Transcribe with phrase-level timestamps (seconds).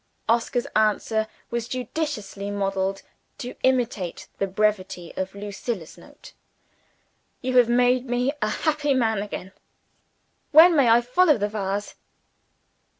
[0.27, 3.03] Oscar's answer was judiciously modeled
[3.37, 6.33] to imitate the brevity of Lucilla's note.
[7.43, 9.51] "You have made me a happy man again.
[10.49, 11.93] When may I follow the vase?"